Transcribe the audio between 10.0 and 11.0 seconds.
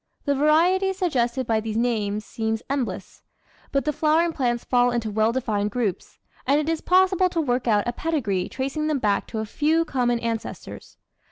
ancestors.